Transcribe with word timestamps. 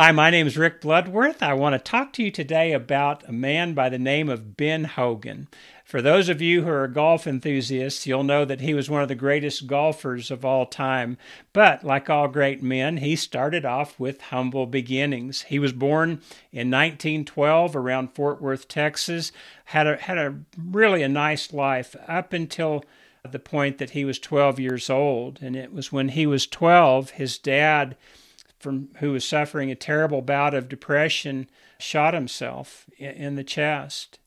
Hi, 0.00 0.12
my 0.12 0.30
name 0.30 0.46
is 0.46 0.56
Rick 0.56 0.80
Bloodworth. 0.80 1.42
I 1.42 1.54
want 1.54 1.72
to 1.72 1.80
talk 1.80 2.12
to 2.12 2.22
you 2.22 2.30
today 2.30 2.72
about 2.72 3.28
a 3.28 3.32
man 3.32 3.74
by 3.74 3.88
the 3.88 3.98
name 3.98 4.28
of 4.28 4.56
Ben 4.56 4.84
Hogan. 4.84 5.48
For 5.84 6.00
those 6.00 6.28
of 6.28 6.40
you 6.40 6.62
who 6.62 6.70
are 6.70 6.86
golf 6.86 7.26
enthusiasts, 7.26 8.06
you'll 8.06 8.22
know 8.22 8.44
that 8.44 8.60
he 8.60 8.74
was 8.74 8.88
one 8.88 9.02
of 9.02 9.08
the 9.08 9.16
greatest 9.16 9.66
golfers 9.66 10.30
of 10.30 10.44
all 10.44 10.66
time. 10.66 11.18
But 11.52 11.82
like 11.82 12.08
all 12.08 12.28
great 12.28 12.62
men, 12.62 12.98
he 12.98 13.16
started 13.16 13.64
off 13.64 13.98
with 13.98 14.20
humble 14.20 14.66
beginnings. 14.66 15.42
He 15.42 15.58
was 15.58 15.72
born 15.72 16.22
in 16.52 16.70
1912 16.70 17.74
around 17.74 18.14
Fort 18.14 18.40
Worth, 18.40 18.68
Texas. 18.68 19.32
Had 19.64 19.88
a 19.88 19.96
had 19.96 20.16
a 20.16 20.38
really 20.56 21.02
a 21.02 21.08
nice 21.08 21.52
life 21.52 21.96
up 22.06 22.32
until 22.32 22.84
the 23.28 23.40
point 23.40 23.78
that 23.78 23.90
he 23.90 24.04
was 24.04 24.20
12 24.20 24.60
years 24.60 24.88
old, 24.88 25.40
and 25.42 25.56
it 25.56 25.72
was 25.72 25.90
when 25.90 26.10
he 26.10 26.24
was 26.24 26.46
12 26.46 27.10
his 27.10 27.36
dad 27.36 27.96
from 28.58 28.88
who 28.98 29.12
was 29.12 29.24
suffering 29.24 29.70
a 29.70 29.74
terrible 29.74 30.22
bout 30.22 30.54
of 30.54 30.68
depression 30.68 31.48
shot 31.78 32.14
himself 32.14 32.86
in 32.98 33.36
the 33.36 33.44
chest. 33.44 34.18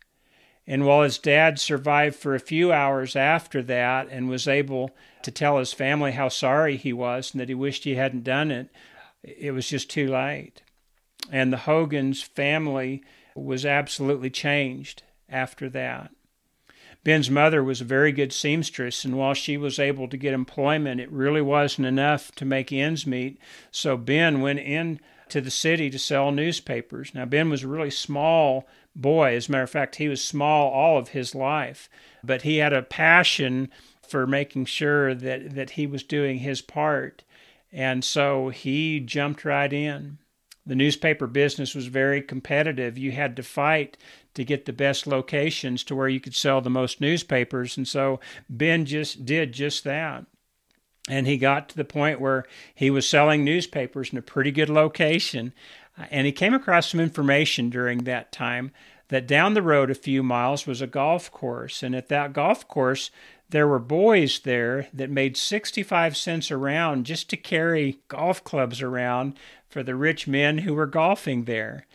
And 0.67 0.85
while 0.85 1.01
his 1.01 1.17
dad 1.17 1.59
survived 1.59 2.15
for 2.15 2.33
a 2.33 2.39
few 2.39 2.71
hours 2.71 3.15
after 3.15 3.61
that 3.63 4.07
and 4.09 4.29
was 4.29 4.47
able 4.47 4.91
to 5.23 5.31
tell 5.31 5.57
his 5.57 5.73
family 5.73 6.13
how 6.13 6.29
sorry 6.29 6.77
he 6.77 6.93
was 6.93 7.33
and 7.33 7.41
that 7.41 7.49
he 7.49 7.55
wished 7.55 7.83
he 7.83 7.95
hadn't 7.95 8.23
done 8.23 8.51
it, 8.51 8.69
it 9.23 9.51
was 9.51 9.67
just 9.67 9.89
too 9.89 10.07
late. 10.07 10.61
And 11.31 11.51
the 11.51 11.57
Hogan's 11.57 12.21
family 12.21 13.03
was 13.35 13.65
absolutely 13.65 14.29
changed 14.29 15.03
after 15.29 15.69
that. 15.69 16.11
Ben's 17.03 17.31
mother 17.31 17.63
was 17.63 17.81
a 17.81 17.85
very 17.85 18.11
good 18.11 18.31
seamstress, 18.31 19.03
and 19.03 19.17
while 19.17 19.33
she 19.33 19.57
was 19.57 19.79
able 19.79 20.07
to 20.07 20.17
get 20.17 20.33
employment, 20.33 21.01
it 21.01 21.11
really 21.11 21.41
wasn't 21.41 21.87
enough 21.87 22.31
to 22.35 22.45
make 22.45 22.71
ends 22.71 23.07
meet. 23.07 23.39
So 23.71 23.97
Ben 23.97 24.41
went 24.41 24.59
in 24.59 24.99
to 25.29 25.41
the 25.41 25.49
city 25.49 25.89
to 25.89 25.97
sell 25.97 26.31
newspapers. 26.31 27.15
Now, 27.15 27.25
Ben 27.25 27.49
was 27.49 27.63
a 27.63 27.67
really 27.67 27.89
small 27.89 28.67
boy. 28.95 29.35
As 29.35 29.47
a 29.47 29.51
matter 29.51 29.63
of 29.63 29.69
fact, 29.69 29.95
he 29.95 30.07
was 30.07 30.23
small 30.23 30.69
all 30.69 30.97
of 30.99 31.09
his 31.09 31.33
life, 31.33 31.89
but 32.23 32.43
he 32.43 32.57
had 32.57 32.73
a 32.73 32.83
passion 32.83 33.71
for 34.07 34.27
making 34.27 34.65
sure 34.65 35.15
that, 35.15 35.55
that 35.55 35.71
he 35.71 35.87
was 35.87 36.03
doing 36.03 36.39
his 36.39 36.61
part. 36.61 37.23
And 37.71 38.03
so 38.03 38.49
he 38.49 38.99
jumped 38.99 39.45
right 39.45 39.71
in. 39.71 40.17
The 40.65 40.75
newspaper 40.75 41.25
business 41.25 41.73
was 41.73 41.87
very 41.87 42.21
competitive. 42.21 42.97
You 42.97 43.11
had 43.11 43.35
to 43.37 43.43
fight 43.43 43.97
to 44.33 44.43
get 44.43 44.65
the 44.65 44.73
best 44.73 45.07
locations 45.07 45.83
to 45.83 45.95
where 45.95 46.07
you 46.07 46.19
could 46.19 46.35
sell 46.35 46.61
the 46.61 46.69
most 46.69 47.01
newspapers. 47.01 47.77
And 47.77 47.87
so 47.87 48.19
Ben 48.49 48.85
just 48.85 49.25
did 49.25 49.51
just 49.53 49.83
that. 49.83 50.25
And 51.09 51.27
he 51.27 51.37
got 51.37 51.69
to 51.69 51.75
the 51.75 51.83
point 51.83 52.21
where 52.21 52.45
he 52.73 52.89
was 52.89 53.09
selling 53.09 53.43
newspapers 53.43 54.11
in 54.11 54.17
a 54.17 54.21
pretty 54.21 54.51
good 54.51 54.69
location. 54.69 55.53
And 56.09 56.25
he 56.25 56.31
came 56.31 56.53
across 56.53 56.89
some 56.89 56.99
information 56.99 57.69
during 57.69 57.99
that 57.99 58.31
time 58.31 58.71
that 59.09 59.27
down 59.27 59.53
the 59.53 59.61
road 59.61 59.91
a 59.91 59.95
few 59.95 60.23
miles 60.23 60.65
was 60.65 60.81
a 60.81 60.87
golf 60.87 61.29
course. 61.31 61.83
And 61.83 61.95
at 61.95 62.07
that 62.07 62.33
golf 62.33 62.67
course, 62.67 63.11
there 63.49 63.67
were 63.67 63.79
boys 63.79 64.39
there 64.39 64.87
that 64.93 65.09
made 65.09 65.35
65 65.35 66.15
cents 66.15 66.49
a 66.49 66.55
round 66.55 67.05
just 67.05 67.29
to 67.29 67.37
carry 67.37 67.99
golf 68.07 68.43
clubs 68.43 68.81
around 68.81 69.37
for 69.67 69.83
the 69.83 69.95
rich 69.95 70.27
men 70.27 70.59
who 70.59 70.73
were 70.73 70.85
golfing 70.85 71.43
there. 71.43 71.85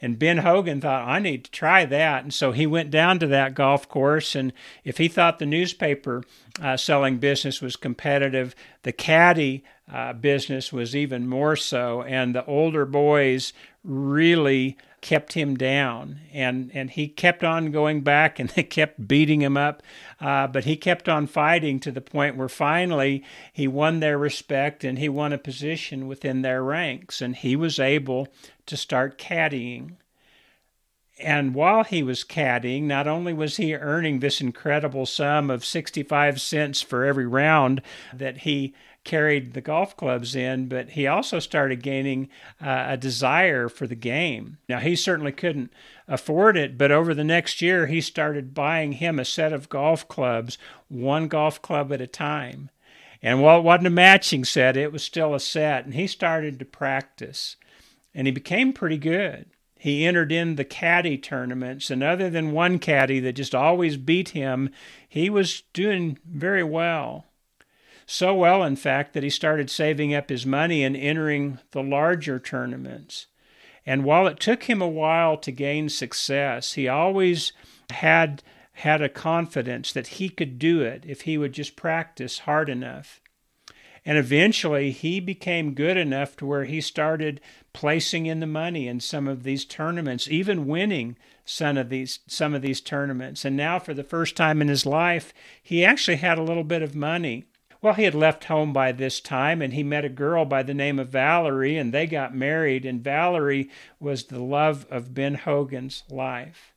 And 0.00 0.18
Ben 0.18 0.38
Hogan 0.38 0.80
thought, 0.80 1.08
I 1.08 1.18
need 1.18 1.44
to 1.44 1.50
try 1.50 1.84
that. 1.86 2.22
And 2.22 2.34
so 2.34 2.52
he 2.52 2.66
went 2.66 2.90
down 2.90 3.18
to 3.20 3.26
that 3.28 3.54
golf 3.54 3.88
course. 3.88 4.34
And 4.34 4.52
if 4.84 4.98
he 4.98 5.08
thought 5.08 5.38
the 5.38 5.46
newspaper 5.46 6.22
uh, 6.60 6.76
selling 6.76 7.16
business 7.18 7.62
was 7.62 7.76
competitive, 7.76 8.54
the 8.82 8.92
caddy 8.92 9.64
uh, 9.90 10.12
business 10.12 10.72
was 10.72 10.94
even 10.94 11.26
more 11.26 11.56
so. 11.56 12.02
And 12.02 12.34
the 12.34 12.44
older 12.44 12.84
boys 12.84 13.52
really 13.82 14.76
kept 15.06 15.34
him 15.34 15.54
down. 15.54 16.18
And 16.32 16.72
and 16.74 16.90
he 16.90 17.06
kept 17.06 17.44
on 17.44 17.70
going 17.70 18.00
back 18.00 18.40
and 18.40 18.48
they 18.56 18.64
kept 18.64 19.06
beating 19.06 19.40
him 19.40 19.56
up. 19.56 19.80
Uh, 20.20 20.48
but 20.48 20.64
he 20.64 20.76
kept 20.76 21.08
on 21.08 21.28
fighting 21.28 21.78
to 21.80 21.92
the 21.92 22.00
point 22.00 22.36
where 22.36 22.48
finally 22.48 23.24
he 23.52 23.68
won 23.68 24.00
their 24.00 24.18
respect 24.18 24.82
and 24.82 24.98
he 24.98 25.08
won 25.08 25.32
a 25.32 25.38
position 25.38 26.08
within 26.08 26.42
their 26.42 26.60
ranks. 26.60 27.20
And 27.20 27.36
he 27.36 27.54
was 27.54 27.78
able 27.78 28.26
to 28.66 28.76
start 28.76 29.16
caddying. 29.16 29.92
And 31.20 31.54
while 31.54 31.84
he 31.84 32.02
was 32.02 32.24
caddying, 32.24 32.82
not 32.82 33.06
only 33.06 33.32
was 33.32 33.58
he 33.58 33.76
earning 33.76 34.18
this 34.18 34.40
incredible 34.40 35.06
sum 35.06 35.50
of 35.50 35.64
65 35.64 36.40
cents 36.40 36.82
for 36.82 37.04
every 37.04 37.26
round 37.26 37.80
that 38.12 38.38
he 38.38 38.74
carried 39.06 39.54
the 39.54 39.62
golf 39.62 39.96
clubs 39.96 40.36
in, 40.36 40.68
but 40.68 40.90
he 40.90 41.06
also 41.06 41.38
started 41.38 41.82
gaining 41.82 42.28
uh, 42.60 42.84
a 42.88 42.96
desire 42.98 43.70
for 43.70 43.86
the 43.86 43.94
game. 43.94 44.58
Now, 44.68 44.80
he 44.80 44.94
certainly 44.94 45.32
couldn't 45.32 45.72
afford 46.06 46.58
it, 46.58 46.76
but 46.76 46.92
over 46.92 47.14
the 47.14 47.24
next 47.24 47.62
year, 47.62 47.86
he 47.86 48.02
started 48.02 48.52
buying 48.52 48.92
him 48.92 49.18
a 49.18 49.24
set 49.24 49.54
of 49.54 49.70
golf 49.70 50.06
clubs, 50.08 50.58
one 50.88 51.28
golf 51.28 51.62
club 51.62 51.90
at 51.92 52.02
a 52.02 52.06
time. 52.06 52.68
And 53.22 53.40
while 53.40 53.60
it 53.60 53.64
wasn't 53.64 53.86
a 53.86 53.90
matching 53.90 54.44
set, 54.44 54.76
it 54.76 54.92
was 54.92 55.02
still 55.02 55.34
a 55.34 55.40
set, 55.40 55.84
and 55.86 55.94
he 55.94 56.06
started 56.06 56.58
to 56.58 56.64
practice. 56.64 57.56
And 58.14 58.26
he 58.26 58.32
became 58.32 58.72
pretty 58.72 58.98
good. 58.98 59.46
He 59.78 60.04
entered 60.04 60.32
in 60.32 60.56
the 60.56 60.64
caddy 60.64 61.18
tournaments, 61.18 61.90
and 61.90 62.02
other 62.02 62.28
than 62.28 62.52
one 62.52 62.78
caddy 62.78 63.20
that 63.20 63.34
just 63.34 63.54
always 63.54 63.96
beat 63.96 64.30
him, 64.30 64.70
he 65.08 65.30
was 65.30 65.62
doing 65.72 66.18
very 66.26 66.64
well. 66.64 67.25
So 68.06 68.34
well, 68.34 68.62
in 68.62 68.76
fact, 68.76 69.12
that 69.14 69.24
he 69.24 69.30
started 69.30 69.68
saving 69.68 70.14
up 70.14 70.30
his 70.30 70.46
money 70.46 70.84
and 70.84 70.96
entering 70.96 71.58
the 71.72 71.82
larger 71.82 72.38
tournaments. 72.38 73.26
And 73.84 74.04
while 74.04 74.26
it 74.26 74.40
took 74.40 74.64
him 74.64 74.80
a 74.80 74.88
while 74.88 75.36
to 75.38 75.50
gain 75.50 75.88
success, 75.88 76.74
he 76.74 76.88
always 76.88 77.52
had 77.90 78.42
had 78.74 79.00
a 79.00 79.08
confidence 79.08 79.92
that 79.92 80.08
he 80.08 80.28
could 80.28 80.58
do 80.58 80.82
it 80.82 81.04
if 81.06 81.22
he 81.22 81.38
would 81.38 81.52
just 81.52 81.76
practice 81.76 82.40
hard 82.40 82.68
enough. 82.68 83.20
And 84.04 84.18
eventually 84.18 84.92
he 84.92 85.18
became 85.18 85.74
good 85.74 85.96
enough 85.96 86.36
to 86.36 86.46
where 86.46 86.64
he 86.64 86.80
started 86.80 87.40
placing 87.72 88.26
in 88.26 88.38
the 88.38 88.46
money 88.46 88.86
in 88.86 89.00
some 89.00 89.26
of 89.26 89.42
these 89.42 89.64
tournaments, 89.64 90.28
even 90.28 90.66
winning 90.66 91.16
some 91.44 91.76
of 91.76 91.88
these 91.88 92.20
some 92.28 92.54
of 92.54 92.62
these 92.62 92.80
tournaments. 92.80 93.44
And 93.44 93.56
now 93.56 93.78
for 93.78 93.94
the 93.94 94.04
first 94.04 94.36
time 94.36 94.62
in 94.62 94.68
his 94.68 94.86
life, 94.86 95.32
he 95.60 95.84
actually 95.84 96.18
had 96.18 96.38
a 96.38 96.42
little 96.42 96.64
bit 96.64 96.82
of 96.82 96.94
money. 96.94 97.46
Well, 97.82 97.94
he 97.94 98.04
had 98.04 98.14
left 98.14 98.44
home 98.44 98.72
by 98.72 98.92
this 98.92 99.20
time 99.20 99.60
and 99.60 99.72
he 99.72 99.82
met 99.82 100.04
a 100.04 100.08
girl 100.08 100.44
by 100.44 100.62
the 100.62 100.74
name 100.74 100.98
of 100.98 101.08
Valerie 101.08 101.76
and 101.76 101.92
they 101.92 102.06
got 102.06 102.34
married 102.34 102.84
and 102.84 103.02
Valerie 103.02 103.70
was 104.00 104.24
the 104.24 104.42
love 104.42 104.86
of 104.90 105.14
Ben 105.14 105.34
Hogan's 105.34 106.02
life. 106.10 106.72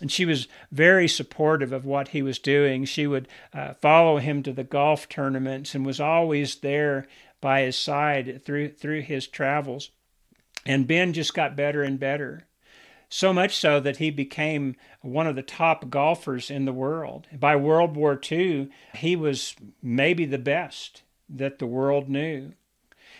And 0.00 0.12
she 0.12 0.24
was 0.24 0.46
very 0.70 1.08
supportive 1.08 1.72
of 1.72 1.86
what 1.86 2.08
he 2.08 2.22
was 2.22 2.38
doing. 2.38 2.84
She 2.84 3.06
would 3.06 3.28
uh, 3.54 3.74
follow 3.74 4.18
him 4.18 4.42
to 4.42 4.52
the 4.52 4.64
golf 4.64 5.08
tournaments 5.08 5.74
and 5.74 5.86
was 5.86 6.00
always 6.00 6.56
there 6.56 7.06
by 7.40 7.62
his 7.62 7.76
side 7.78 8.42
through 8.44 8.72
through 8.72 9.02
his 9.02 9.26
travels. 9.26 9.90
And 10.66 10.86
Ben 10.86 11.12
just 11.12 11.32
got 11.32 11.56
better 11.56 11.82
and 11.82 11.98
better 11.98 12.46
so 13.08 13.32
much 13.32 13.56
so 13.56 13.80
that 13.80 13.98
he 13.98 14.10
became 14.10 14.76
one 15.00 15.26
of 15.26 15.36
the 15.36 15.42
top 15.42 15.88
golfers 15.90 16.50
in 16.50 16.64
the 16.64 16.72
world. 16.72 17.26
By 17.32 17.56
World 17.56 17.96
War 17.96 18.20
II, 18.30 18.70
he 18.94 19.16
was 19.16 19.54
maybe 19.82 20.24
the 20.24 20.38
best 20.38 21.02
that 21.28 21.58
the 21.58 21.66
world 21.66 22.08
knew. 22.08 22.52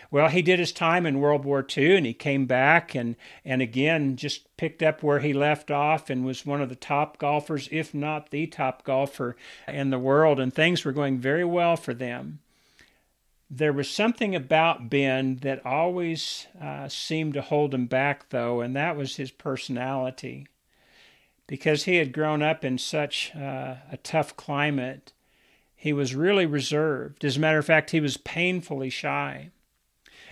Well, 0.09 0.29
he 0.29 0.41
did 0.41 0.59
his 0.59 0.71
time 0.71 1.05
in 1.05 1.19
World 1.19 1.43
War 1.43 1.65
II 1.75 1.97
and 1.97 2.05
he 2.05 2.13
came 2.13 2.45
back 2.45 2.95
and, 2.95 3.17
and 3.43 3.61
again 3.61 4.15
just 4.15 4.55
picked 4.55 4.81
up 4.81 5.03
where 5.03 5.19
he 5.19 5.33
left 5.33 5.69
off 5.69 6.09
and 6.09 6.25
was 6.25 6.45
one 6.45 6.61
of 6.61 6.69
the 6.69 6.75
top 6.75 7.17
golfers, 7.17 7.67
if 7.71 7.93
not 7.93 8.31
the 8.31 8.47
top 8.47 8.83
golfer 8.83 9.35
in 9.67 9.89
the 9.89 9.99
world. 9.99 10.39
And 10.39 10.53
things 10.53 10.85
were 10.85 10.93
going 10.93 11.19
very 11.19 11.43
well 11.43 11.75
for 11.75 11.93
them 11.93 12.39
there 13.49 13.73
was 13.73 13.89
something 13.89 14.35
about 14.35 14.89
Ben 14.89 15.37
that 15.37 15.65
always 15.65 16.47
uh, 16.61 16.89
seemed 16.89 17.33
to 17.35 17.41
hold 17.41 17.73
him 17.73 17.85
back, 17.85 18.29
though, 18.29 18.61
and 18.61 18.75
that 18.75 18.97
was 18.97 19.15
his 19.15 19.31
personality. 19.31 20.47
Because 21.47 21.83
he 21.85 21.95
had 21.95 22.11
grown 22.11 22.41
up 22.41 22.65
in 22.65 22.77
such 22.77 23.33
uh, 23.33 23.75
a 23.89 23.97
tough 24.03 24.35
climate, 24.35 25.13
he 25.75 25.93
was 25.93 26.13
really 26.13 26.45
reserved. 26.45 27.23
As 27.23 27.37
a 27.37 27.39
matter 27.39 27.57
of 27.57 27.65
fact, 27.65 27.91
he 27.91 28.01
was 28.01 28.17
painfully 28.17 28.89
shy. 28.89 29.51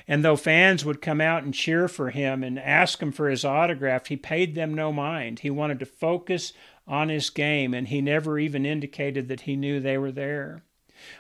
And 0.07 0.23
though 0.23 0.35
fans 0.35 0.83
would 0.83 1.01
come 1.01 1.21
out 1.21 1.43
and 1.43 1.53
cheer 1.53 1.87
for 1.87 2.09
him 2.09 2.43
and 2.43 2.59
ask 2.59 3.01
him 3.01 3.11
for 3.13 3.29
his 3.29 3.45
autograph, 3.45 4.07
he 4.07 4.17
paid 4.17 4.55
them 4.55 4.73
no 4.73 4.91
mind. 4.91 5.39
He 5.39 5.49
wanted 5.49 5.79
to 5.79 5.85
focus 5.85 6.51
on 6.85 7.09
his 7.09 7.29
game, 7.29 7.73
and 7.73 7.87
he 7.87 8.01
never 8.01 8.37
even 8.37 8.65
indicated 8.65 9.29
that 9.29 9.41
he 9.41 9.55
knew 9.55 9.79
they 9.79 9.97
were 9.97 10.11
there. 10.11 10.63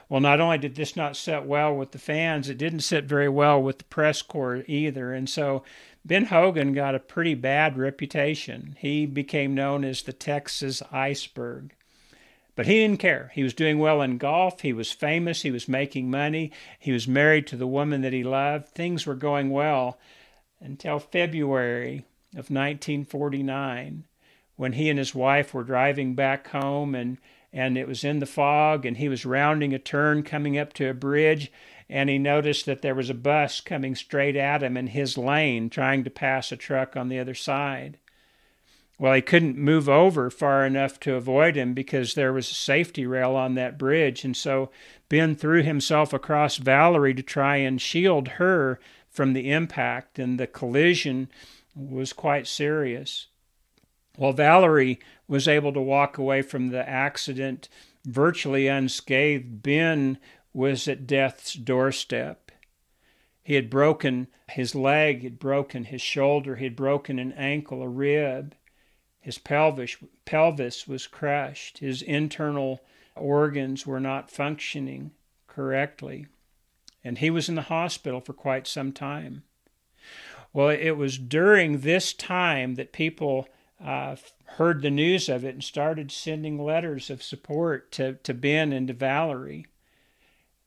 Well, 0.09 0.21
not 0.21 0.39
only 0.39 0.57
did 0.57 0.75
this 0.75 0.95
not 0.95 1.15
sit 1.15 1.43
well 1.43 1.75
with 1.75 1.91
the 1.91 1.99
fans, 1.99 2.49
it 2.49 2.57
didn't 2.57 2.81
sit 2.81 3.05
very 3.05 3.29
well 3.29 3.61
with 3.61 3.77
the 3.79 3.83
press 3.85 4.21
corps 4.21 4.63
either. 4.67 5.13
And 5.13 5.29
so 5.29 5.63
Ben 6.03 6.25
Hogan 6.25 6.73
got 6.73 6.95
a 6.95 6.99
pretty 6.99 7.33
bad 7.33 7.77
reputation. 7.77 8.75
He 8.79 9.05
became 9.05 9.55
known 9.55 9.83
as 9.83 10.03
the 10.03 10.13
Texas 10.13 10.83
iceberg. 10.91 11.73
But 12.55 12.67
he 12.67 12.75
didn't 12.75 13.01
care. 13.01 13.31
He 13.33 13.43
was 13.43 13.53
doing 13.53 13.79
well 13.79 14.01
in 14.01 14.17
golf. 14.17 14.61
He 14.61 14.71
was 14.71 14.91
famous. 14.91 15.41
He 15.41 15.51
was 15.51 15.67
making 15.67 16.09
money. 16.09 16.51
He 16.79 16.93
was 16.93 17.07
married 17.07 17.47
to 17.47 17.57
the 17.57 17.67
woman 17.67 18.01
that 18.01 18.13
he 18.13 18.23
loved. 18.23 18.69
Things 18.69 19.05
were 19.05 19.15
going 19.15 19.49
well. 19.49 19.97
until 20.61 20.99
February 20.99 22.05
of 22.31 22.49
1949 22.49 24.03
when 24.55 24.73
he 24.73 24.89
and 24.89 24.97
his 24.97 25.13
wife 25.13 25.53
were 25.53 25.63
driving 25.63 26.15
back 26.15 26.47
home 26.47 26.95
and 26.95 27.17
and 27.55 27.77
it 27.77 27.87
was 27.87 28.03
in 28.03 28.19
the 28.19 28.25
fog 28.25 28.85
and 28.85 28.97
he 28.97 29.07
was 29.07 29.25
rounding 29.25 29.73
a 29.73 29.79
turn 29.79 30.21
coming 30.21 30.57
up 30.57 30.73
to 30.73 30.89
a 30.89 30.93
bridge 30.93 31.51
and 31.89 32.09
he 32.09 32.17
noticed 32.17 32.65
that 32.65 32.81
there 32.81 32.93
was 32.93 33.09
a 33.09 33.15
bus 33.15 33.61
coming 33.61 33.95
straight 33.95 34.35
at 34.35 34.61
him 34.61 34.75
in 34.75 34.87
his 34.87 35.17
lane 35.17 35.69
trying 35.69 36.03
to 36.03 36.09
pass 36.09 36.51
a 36.51 36.57
truck 36.57 36.97
on 36.97 37.09
the 37.09 37.19
other 37.19 37.33
side. 37.33 37.97
Well, 38.97 39.13
he 39.13 39.21
couldn't 39.21 39.57
move 39.57 39.87
over 39.89 40.29
far 40.29 40.65
enough 40.65 40.99
to 41.01 41.15
avoid 41.15 41.55
him 41.55 41.73
because 41.73 42.13
there 42.13 42.33
was 42.33 42.49
a 42.49 42.55
safety 42.55 43.05
rail 43.05 43.35
on 43.35 43.55
that 43.55 43.77
bridge. 43.77 44.23
And 44.23 44.35
so 44.35 44.69
Ben 45.09 45.35
threw 45.35 45.63
himself 45.63 46.13
across 46.13 46.57
Valerie 46.57 47.13
to 47.13 47.23
try 47.23 47.57
and 47.57 47.81
shield 47.81 48.29
her 48.29 48.79
from 49.09 49.33
the 49.33 49.51
impact, 49.51 50.17
and 50.17 50.39
the 50.39 50.47
collision 50.47 51.29
was 51.75 52.13
quite 52.13 52.47
serious. 52.47 53.27
While 54.17 54.33
Valerie 54.33 54.99
was 55.27 55.47
able 55.47 55.73
to 55.73 55.81
walk 55.81 56.17
away 56.17 56.41
from 56.41 56.69
the 56.69 56.87
accident 56.87 57.67
virtually 58.05 58.67
unscathed, 58.67 59.61
Ben 59.61 60.17
was 60.53 60.87
at 60.87 61.07
death's 61.07 61.53
doorstep. 61.53 62.51
He 63.43 63.55
had 63.55 63.69
broken 63.69 64.27
his 64.49 64.73
leg, 64.73 65.23
had 65.23 65.37
broken 65.37 65.85
his 65.85 66.01
shoulder, 66.01 66.55
he 66.55 66.63
had 66.63 66.75
broken 66.75 67.19
an 67.19 67.33
ankle, 67.33 67.81
a 67.81 67.87
rib. 67.87 68.55
His 69.19 69.37
pelvis, 69.37 69.97
pelvis 70.25 70.87
was 70.87 71.07
crushed. 71.07 71.79
His 71.79 72.01
internal 72.01 72.81
organs 73.15 73.85
were 73.85 73.99
not 73.99 74.31
functioning 74.31 75.11
correctly. 75.47 76.27
And 77.03 77.17
he 77.17 77.29
was 77.29 77.49
in 77.49 77.55
the 77.55 77.63
hospital 77.63 78.19
for 78.19 78.33
quite 78.33 78.67
some 78.67 78.91
time. 78.91 79.43
Well, 80.53 80.69
it 80.69 80.91
was 80.91 81.17
during 81.17 81.81
this 81.81 82.13
time 82.13 82.75
that 82.75 82.93
people 82.93 83.47
uh, 83.83 84.15
heard 84.45 84.81
the 84.81 84.91
news 84.91 85.27
of 85.29 85.43
it 85.43 85.53
and 85.53 85.63
started 85.63 86.11
sending 86.11 86.63
letters 86.63 87.09
of 87.09 87.21
support 87.21 87.91
to, 87.91 88.13
to 88.13 88.33
Ben 88.33 88.71
and 88.71 88.87
to 88.87 88.93
Valerie. 88.93 89.65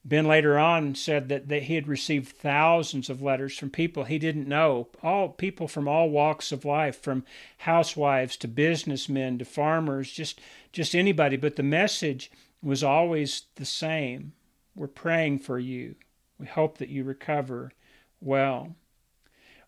Ben 0.05 0.27
later 0.27 0.59
on 0.59 0.95
said 0.95 1.29
that, 1.29 1.49
that 1.49 1.65
he 1.65 1.75
had 1.75 1.89
received 1.89 2.29
thousands 2.29 3.11
of 3.11 3.21
letters 3.21 3.59
from 3.59 3.69
people 3.69 4.05
he 4.05 4.19
didn't 4.19 4.49
know, 4.49 4.89
all 5.03 5.29
people 5.29 5.69
from 5.69 5.87
all 5.87 6.09
walks 6.09 6.51
of 6.53 6.65
life, 6.65 6.99
from 6.99 7.25
housewives 7.59 8.37
to 8.39 8.49
businessmen 8.49 9.39
to 9.39 9.45
farmers, 9.45 10.11
just 10.11 10.41
just 10.73 10.95
anybody. 10.95 11.37
But 11.37 11.57
the 11.57 11.63
message 11.63 12.31
was 12.63 12.83
always 12.83 13.43
the 13.57 13.67
same. 13.67 14.33
We're 14.75 14.87
praying 14.87 15.41
for 15.41 15.59
you. 15.59 15.97
We 16.39 16.47
hope 16.47 16.79
that 16.79 16.89
you 16.89 17.05
recover 17.05 17.73
well. 18.21 18.77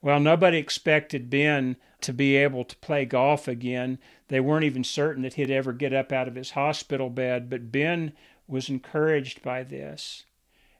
Well, 0.02 0.20
nobody 0.20 0.58
expected 0.58 1.30
Ben 1.30 1.76
to 2.00 2.12
be 2.12 2.36
able 2.36 2.64
to 2.64 2.76
play 2.76 3.04
golf 3.04 3.46
again. 3.46 3.98
They 4.28 4.40
weren't 4.40 4.64
even 4.64 4.84
certain 4.84 5.22
that 5.22 5.34
he'd 5.34 5.50
ever 5.50 5.72
get 5.72 5.92
up 5.92 6.12
out 6.12 6.28
of 6.28 6.34
his 6.34 6.52
hospital 6.52 7.10
bed, 7.10 7.50
but 7.50 7.70
Ben 7.70 8.12
was 8.48 8.68
encouraged 8.68 9.42
by 9.42 9.62
this 9.62 10.24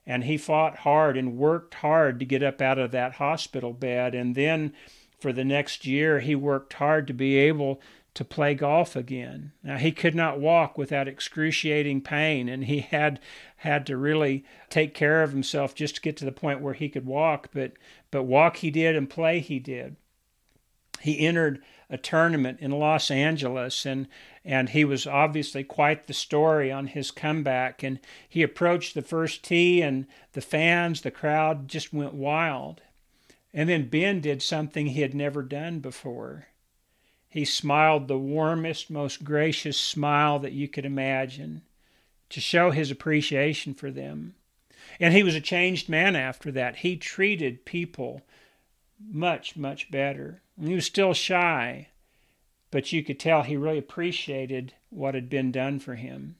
and 0.05 0.23
he 0.23 0.37
fought 0.37 0.79
hard 0.79 1.17
and 1.17 1.37
worked 1.37 1.75
hard 1.75 2.19
to 2.19 2.25
get 2.25 2.43
up 2.43 2.61
out 2.61 2.79
of 2.79 2.91
that 2.91 3.13
hospital 3.13 3.73
bed. 3.73 4.15
And 4.15 4.35
then 4.35 4.73
for 5.19 5.31
the 5.31 5.45
next 5.45 5.85
year, 5.85 6.19
he 6.19 6.35
worked 6.35 6.73
hard 6.73 7.07
to 7.07 7.13
be 7.13 7.37
able 7.37 7.79
to 8.13 8.25
play 8.25 8.53
golf 8.53 8.95
again. 8.95 9.53
Now 9.63 9.77
he 9.77 9.91
could 9.91 10.15
not 10.15 10.39
walk 10.39 10.77
without 10.77 11.07
excruciating 11.07 12.01
pain, 12.01 12.49
and 12.49 12.65
he 12.65 12.79
had 12.79 13.19
had 13.57 13.85
to 13.85 13.95
really 13.95 14.43
take 14.69 14.93
care 14.93 15.23
of 15.23 15.31
himself 15.31 15.73
just 15.73 15.95
to 15.95 16.01
get 16.01 16.17
to 16.17 16.25
the 16.25 16.31
point 16.31 16.61
where 16.61 16.73
he 16.73 16.89
could 16.89 17.05
walk. 17.05 17.49
But 17.53 17.73
but 18.09 18.23
walk 18.23 18.57
he 18.57 18.71
did, 18.71 18.95
and 18.95 19.09
play 19.09 19.39
he 19.39 19.59
did. 19.59 19.95
He 20.99 21.25
entered 21.25 21.63
a 21.89 21.97
tournament 21.97 22.59
in 22.59 22.71
Los 22.71 23.09
Angeles, 23.09 23.85
and 23.85 24.07
and 24.43 24.69
he 24.69 24.83
was 24.83 25.07
obviously 25.07 25.63
quite 25.63 26.07
the 26.07 26.13
story 26.13 26.71
on 26.71 26.87
his 26.87 27.11
comeback. 27.11 27.81
And 27.81 27.99
he 28.27 28.43
approached 28.43 28.93
the 28.93 29.01
first 29.01 29.43
tee, 29.43 29.81
and 29.81 30.05
the 30.33 30.41
fans, 30.41 31.01
the 31.01 31.11
crowd 31.11 31.67
just 31.67 31.93
went 31.93 32.13
wild. 32.13 32.81
And 33.53 33.69
then 33.69 33.89
Ben 33.89 34.21
did 34.21 34.41
something 34.41 34.87
he 34.87 35.01
had 35.01 35.13
never 35.13 35.43
done 35.43 35.79
before. 35.79 36.47
He 37.31 37.45
smiled 37.45 38.09
the 38.09 38.17
warmest, 38.17 38.91
most 38.91 39.23
gracious 39.23 39.79
smile 39.79 40.37
that 40.39 40.51
you 40.51 40.67
could 40.67 40.85
imagine 40.85 41.61
to 42.29 42.41
show 42.41 42.71
his 42.71 42.91
appreciation 42.91 43.73
for 43.73 43.89
them. 43.89 44.35
And 44.99 45.13
he 45.13 45.23
was 45.23 45.33
a 45.33 45.41
changed 45.41 45.87
man 45.87 46.17
after 46.17 46.51
that. 46.51 46.77
He 46.77 46.97
treated 46.97 47.63
people 47.63 48.21
much, 48.99 49.55
much 49.55 49.89
better. 49.89 50.41
He 50.61 50.75
was 50.75 50.85
still 50.85 51.13
shy, 51.13 51.87
but 52.69 52.91
you 52.91 53.01
could 53.01 53.19
tell 53.19 53.43
he 53.43 53.55
really 53.55 53.77
appreciated 53.77 54.73
what 54.89 55.15
had 55.15 55.29
been 55.29 55.53
done 55.53 55.79
for 55.79 55.95
him. 55.95 56.35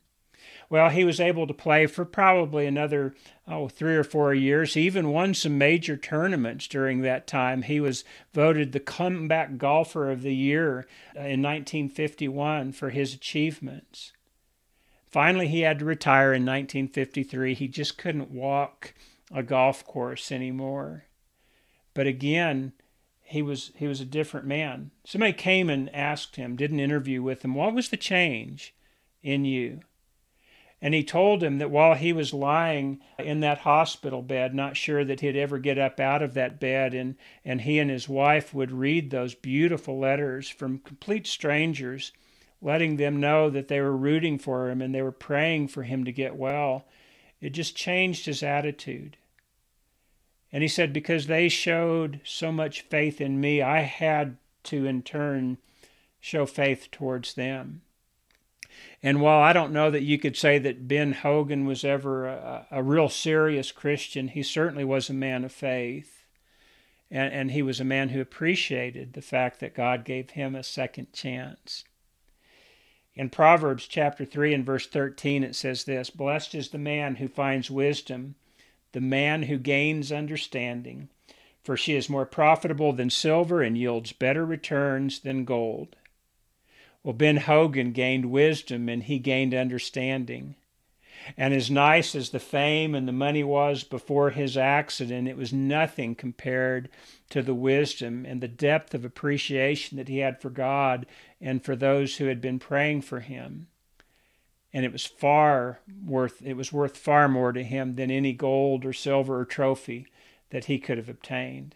Well, 0.71 0.89
he 0.89 1.03
was 1.03 1.19
able 1.19 1.47
to 1.47 1.53
play 1.53 1.85
for 1.85 2.05
probably 2.05 2.65
another 2.65 3.13
oh 3.45 3.67
three 3.67 3.97
or 3.97 4.05
four 4.05 4.33
years. 4.33 4.73
He 4.73 4.83
even 4.83 5.09
won 5.11 5.33
some 5.33 5.57
major 5.57 5.97
tournaments 5.97 6.65
during 6.65 7.01
that 7.01 7.27
time. 7.27 7.63
He 7.63 7.81
was 7.81 8.05
voted 8.33 8.71
the 8.71 8.79
comeback 8.79 9.57
golfer 9.57 10.09
of 10.09 10.21
the 10.21 10.33
year 10.33 10.87
uh, 11.13 11.27
in 11.27 11.41
1951 11.41 12.71
for 12.71 12.89
his 12.89 13.13
achievements. 13.13 14.13
Finally, 15.05 15.49
he 15.49 15.59
had 15.59 15.77
to 15.79 15.83
retire 15.83 16.33
in 16.33 16.43
1953. 16.43 17.53
He 17.53 17.67
just 17.67 17.97
couldn't 17.97 18.31
walk 18.31 18.93
a 19.29 19.43
golf 19.43 19.85
course 19.85 20.31
anymore. 20.31 21.03
But 21.93 22.07
again, 22.07 22.71
he 23.19 23.41
was 23.41 23.73
he 23.75 23.87
was 23.87 23.99
a 23.99 24.05
different 24.05 24.45
man. 24.45 24.91
Somebody 25.05 25.33
came 25.33 25.69
and 25.69 25.93
asked 25.93 26.37
him, 26.37 26.55
did 26.55 26.71
an 26.71 26.79
interview 26.79 27.21
with 27.21 27.43
him, 27.43 27.55
what 27.55 27.73
was 27.73 27.89
the 27.89 27.97
change 27.97 28.73
in 29.21 29.43
you? 29.43 29.81
And 30.81 30.95
he 30.95 31.03
told 31.03 31.43
him 31.43 31.59
that 31.59 31.69
while 31.69 31.93
he 31.93 32.11
was 32.11 32.33
lying 32.33 33.01
in 33.19 33.41
that 33.41 33.59
hospital 33.59 34.23
bed, 34.23 34.55
not 34.55 34.75
sure 34.75 35.05
that 35.05 35.19
he'd 35.19 35.35
ever 35.35 35.59
get 35.59 35.77
up 35.77 35.99
out 35.99 36.23
of 36.23 36.33
that 36.33 36.59
bed, 36.59 36.95
and, 36.95 37.15
and 37.45 37.61
he 37.61 37.77
and 37.77 37.91
his 37.91 38.09
wife 38.09 38.51
would 38.51 38.71
read 38.71 39.11
those 39.11 39.35
beautiful 39.35 39.99
letters 39.99 40.49
from 40.49 40.79
complete 40.79 41.27
strangers, 41.27 42.11
letting 42.61 42.97
them 42.97 43.19
know 43.19 43.49
that 43.51 43.67
they 43.67 43.79
were 43.79 43.95
rooting 43.95 44.39
for 44.39 44.71
him 44.71 44.81
and 44.81 44.93
they 44.93 45.03
were 45.03 45.11
praying 45.11 45.67
for 45.67 45.83
him 45.83 46.03
to 46.03 46.11
get 46.11 46.35
well, 46.35 46.85
it 47.39 47.51
just 47.51 47.75
changed 47.75 48.25
his 48.25 48.41
attitude. 48.41 49.17
And 50.51 50.63
he 50.63 50.67
said, 50.67 50.93
Because 50.93 51.27
they 51.27 51.47
showed 51.47 52.21
so 52.23 52.51
much 52.51 52.81
faith 52.81 53.21
in 53.21 53.39
me, 53.39 53.61
I 53.61 53.81
had 53.81 54.37
to 54.63 54.85
in 54.85 55.01
turn 55.03 55.57
show 56.19 56.45
faith 56.45 56.89
towards 56.91 57.33
them. 57.35 57.81
And 59.03 59.21
while 59.21 59.41
I 59.41 59.53
don't 59.53 59.73
know 59.73 59.89
that 59.91 60.03
you 60.03 60.17
could 60.17 60.37
say 60.37 60.59
that 60.59 60.87
Ben 60.87 61.13
Hogan 61.13 61.65
was 61.65 61.83
ever 61.83 62.27
a, 62.27 62.67
a 62.71 62.83
real 62.83 63.09
serious 63.09 63.71
Christian, 63.71 64.29
he 64.29 64.43
certainly 64.43 64.83
was 64.83 65.09
a 65.09 65.13
man 65.13 65.43
of 65.43 65.51
faith. 65.51 66.25
And, 67.09 67.33
and 67.33 67.51
he 67.51 67.61
was 67.61 67.79
a 67.79 67.85
man 67.85 68.09
who 68.09 68.21
appreciated 68.21 69.13
the 69.13 69.21
fact 69.21 69.59
that 69.59 69.75
God 69.75 70.05
gave 70.05 70.31
him 70.31 70.55
a 70.55 70.63
second 70.63 71.13
chance. 71.13 71.83
In 73.13 73.29
Proverbs 73.29 73.87
chapter 73.87 74.23
3 74.23 74.53
and 74.53 74.65
verse 74.65 74.87
13, 74.87 75.43
it 75.43 75.55
says 75.55 75.83
this 75.83 76.09
Blessed 76.09 76.55
is 76.55 76.69
the 76.69 76.77
man 76.77 77.15
who 77.15 77.27
finds 77.27 77.69
wisdom 77.69 78.35
the 78.93 79.01
man 79.01 79.43
who 79.43 79.57
gains 79.57 80.11
understanding, 80.11 81.09
for 81.63 81.77
she 81.77 81.95
is 81.95 82.09
more 82.09 82.25
profitable 82.25 82.91
than 82.93 83.09
silver 83.09 83.61
and 83.61 83.77
yields 83.77 84.11
better 84.11 84.45
returns 84.45 85.19
than 85.19 85.45
gold. 85.45 85.95
Well, 87.03 87.13
Ben 87.13 87.37
Hogan 87.37 87.91
gained 87.91 88.31
wisdom 88.31 88.89
and 88.89 89.03
he 89.03 89.19
gained 89.19 89.53
understanding. 89.53 90.55
And 91.37 91.53
as 91.53 91.69
nice 91.69 92.15
as 92.15 92.29
the 92.29 92.39
fame 92.39 92.95
and 92.95 93.07
the 93.07 93.13
money 93.13 93.43
was 93.43 93.83
before 93.83 94.31
his 94.31 94.57
accident, 94.57 95.27
it 95.27 95.37
was 95.37 95.53
nothing 95.53 96.15
compared 96.15 96.89
to 97.29 97.41
the 97.41 97.53
wisdom 97.53 98.25
and 98.25 98.41
the 98.41 98.47
depth 98.47 98.93
of 98.93 99.05
appreciation 99.05 99.97
that 99.97 100.07
he 100.07 100.19
had 100.19 100.41
for 100.41 100.49
God 100.49 101.05
and 101.39 101.63
for 101.63 101.75
those 101.75 102.17
who 102.17 102.25
had 102.25 102.41
been 102.41 102.59
praying 102.59 103.01
for 103.01 103.19
him 103.19 103.67
and 104.73 104.85
it 104.85 104.91
was 104.91 105.05
far 105.05 105.79
worth 106.05 106.41
it 106.41 106.53
was 106.53 106.71
worth 106.71 106.97
far 106.97 107.27
more 107.27 107.51
to 107.51 107.63
him 107.63 107.95
than 107.95 108.11
any 108.11 108.33
gold 108.33 108.85
or 108.85 108.93
silver 108.93 109.39
or 109.39 109.45
trophy 109.45 110.07
that 110.49 110.65
he 110.65 110.79
could 110.79 110.97
have 110.97 111.09
obtained. 111.09 111.75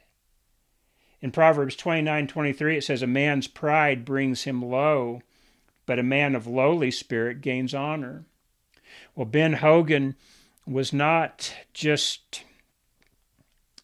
In 1.21 1.31
Proverbs 1.31 1.75
29:23 1.75 2.77
it 2.77 2.83
says 2.83 3.01
a 3.01 3.07
man's 3.07 3.47
pride 3.47 4.05
brings 4.05 4.43
him 4.43 4.61
low, 4.61 5.21
but 5.85 5.99
a 5.99 6.03
man 6.03 6.35
of 6.35 6.47
lowly 6.47 6.91
spirit 6.91 7.41
gains 7.41 7.73
honor. 7.73 8.25
Well, 9.15 9.25
Ben 9.25 9.53
Hogan 9.53 10.15
was 10.65 10.91
not 10.91 11.53
just 11.73 12.43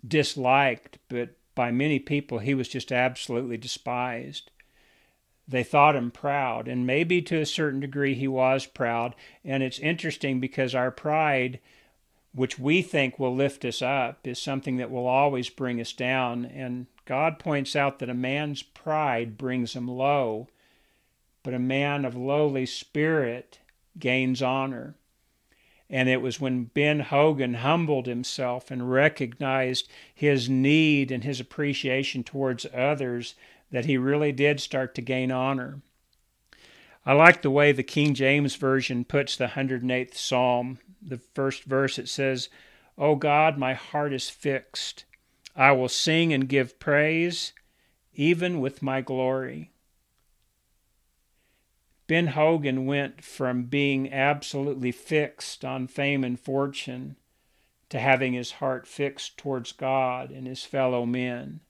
disliked, 0.05 0.97
but 1.09 1.35
by 1.55 1.71
many 1.71 1.99
people 1.99 2.39
he 2.39 2.53
was 2.53 2.67
just 2.67 2.91
absolutely 2.91 3.57
despised. 3.57 4.51
They 5.47 5.63
thought 5.63 5.95
him 5.95 6.11
proud, 6.11 6.67
and 6.67 6.87
maybe 6.87 7.21
to 7.23 7.41
a 7.41 7.45
certain 7.45 7.79
degree 7.79 8.13
he 8.13 8.27
was 8.27 8.65
proud. 8.65 9.15
And 9.43 9.63
it's 9.63 9.79
interesting 9.79 10.39
because 10.39 10.73
our 10.73 10.91
pride, 10.91 11.59
which 12.33 12.57
we 12.57 12.81
think 12.81 13.19
will 13.19 13.35
lift 13.35 13.65
us 13.65 13.81
up, 13.81 14.25
is 14.25 14.39
something 14.39 14.77
that 14.77 14.91
will 14.91 15.07
always 15.07 15.49
bring 15.49 15.81
us 15.81 15.91
down. 15.93 16.45
And 16.45 16.87
God 17.05 17.39
points 17.39 17.75
out 17.75 17.99
that 17.99 18.09
a 18.09 18.13
man's 18.13 18.63
pride 18.63 19.37
brings 19.37 19.73
him 19.73 19.87
low, 19.87 20.47
but 21.43 21.53
a 21.53 21.59
man 21.59 22.05
of 22.05 22.15
lowly 22.15 22.65
spirit 22.65 23.59
gains 23.97 24.41
honor. 24.41 24.95
And 25.89 26.07
it 26.07 26.21
was 26.21 26.39
when 26.39 26.65
Ben 26.65 27.01
Hogan 27.01 27.55
humbled 27.55 28.07
himself 28.07 28.71
and 28.71 28.91
recognized 28.91 29.89
his 30.13 30.47
need 30.49 31.11
and 31.11 31.23
his 31.23 31.39
appreciation 31.39 32.23
towards 32.23 32.65
others 32.73 33.35
that 33.71 33.85
he 33.85 33.97
really 33.97 34.31
did 34.31 34.59
start 34.59 34.95
to 34.95 35.01
gain 35.01 35.31
honor. 35.31 35.81
I 37.05 37.13
like 37.13 37.41
the 37.41 37.49
way 37.49 37.71
the 37.71 37.83
King 37.83 38.13
James 38.13 38.55
Version 38.55 39.03
puts 39.03 39.35
the 39.35 39.47
108th 39.47 40.13
Psalm. 40.13 40.79
The 41.01 41.17
first 41.17 41.63
verse 41.63 41.97
it 41.97 42.07
says, 42.07 42.47
O 42.97 43.15
God, 43.15 43.57
my 43.57 43.73
heart 43.73 44.13
is 44.13 44.29
fixed. 44.29 45.05
I 45.55 45.71
will 45.71 45.89
sing 45.89 46.33
and 46.33 46.47
give 46.47 46.79
praise, 46.79 47.53
even 48.13 48.59
with 48.59 48.81
my 48.81 49.01
glory. 49.01 49.71
Ben 52.07 52.27
Hogan 52.27 52.85
went 52.85 53.23
from 53.23 53.63
being 53.63 54.11
absolutely 54.11 54.91
fixed 54.91 55.63
on 55.63 55.87
fame 55.87 56.23
and 56.23 56.39
fortune 56.39 57.15
to 57.89 57.99
having 57.99 58.33
his 58.33 58.53
heart 58.53 58.87
fixed 58.87 59.37
towards 59.37 59.71
God 59.71 60.29
and 60.29 60.47
his 60.47 60.63
fellow 60.63 61.05
men. 61.05 61.61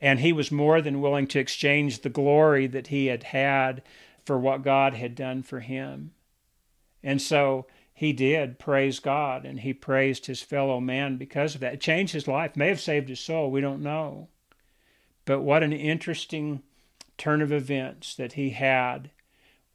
And 0.00 0.20
he 0.20 0.32
was 0.32 0.50
more 0.50 0.80
than 0.80 1.00
willing 1.00 1.26
to 1.28 1.38
exchange 1.38 2.00
the 2.00 2.08
glory 2.08 2.66
that 2.66 2.88
he 2.88 3.06
had 3.06 3.24
had 3.24 3.82
for 4.24 4.38
what 4.38 4.64
God 4.64 4.94
had 4.94 5.14
done 5.14 5.42
for 5.42 5.60
him. 5.60 6.12
And 7.02 7.22
so 7.22 7.66
he 8.00 8.14
did 8.14 8.58
praise 8.58 8.98
God 8.98 9.44
and 9.44 9.60
he 9.60 9.74
praised 9.74 10.24
his 10.24 10.40
fellow 10.40 10.80
man 10.80 11.18
because 11.18 11.54
of 11.54 11.60
that. 11.60 11.74
It 11.74 11.80
changed 11.82 12.14
his 12.14 12.26
life, 12.26 12.56
may 12.56 12.68
have 12.68 12.80
saved 12.80 13.10
his 13.10 13.20
soul, 13.20 13.50
we 13.50 13.60
don't 13.60 13.82
know. 13.82 14.28
But 15.26 15.42
what 15.42 15.62
an 15.62 15.74
interesting 15.74 16.62
turn 17.18 17.42
of 17.42 17.52
events 17.52 18.14
that 18.14 18.32
he 18.32 18.50
had 18.50 19.10